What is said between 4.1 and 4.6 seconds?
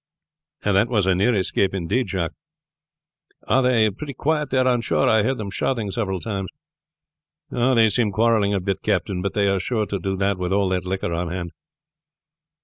quiet